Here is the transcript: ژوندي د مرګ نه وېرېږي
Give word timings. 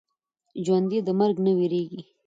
ژوندي 0.63 0.99
د 1.07 1.09
مرګ 1.19 1.37
نه 1.45 1.51
وېرېږي 1.57 2.01